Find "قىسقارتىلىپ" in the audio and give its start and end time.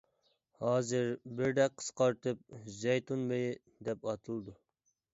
1.83-2.67